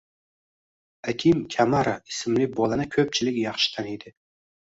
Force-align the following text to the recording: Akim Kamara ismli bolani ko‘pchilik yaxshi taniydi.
Akim 1.13 1.43
Kamara 1.55 1.93
ismli 2.13 2.47
bolani 2.61 2.89
ko‘pchilik 2.97 3.39
yaxshi 3.43 3.71
taniydi. 3.77 4.17